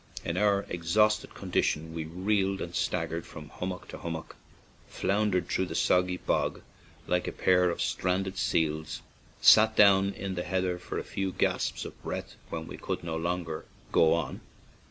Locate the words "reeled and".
2.05-2.73